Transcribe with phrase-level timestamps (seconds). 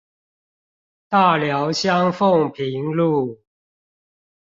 [1.09, 3.39] 大寮鄉鳳屏路